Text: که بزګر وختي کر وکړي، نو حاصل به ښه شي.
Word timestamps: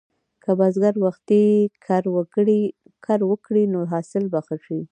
که 0.43 0.51
بزګر 0.59 0.95
وختي 1.05 1.45
کر 3.05 3.17
وکړي، 3.29 3.63
نو 3.73 3.79
حاصل 3.91 4.23
به 4.31 4.39
ښه 4.47 4.57
شي. 4.65 4.81